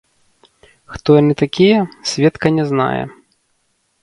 Хто 0.93 1.09
яны 1.21 1.33
такія, 1.43 1.79
сведка 2.13 2.47
не 2.57 2.65
знае. 2.71 3.03